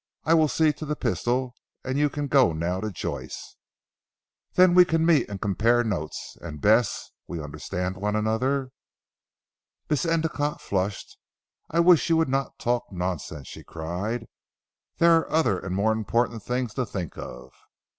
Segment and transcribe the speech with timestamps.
[0.25, 1.53] I will see to the pistol,
[1.83, 3.55] and you can go now to Joyce."
[4.53, 6.37] "Then we can meet and compare notes.
[6.41, 8.71] And Bess, we understand one another?"
[9.91, 11.19] Miss Endicotte flushed.
[11.69, 14.25] "I wish you would not talk nonsense," she cried,
[14.97, 17.53] "there are other and more important things to think of."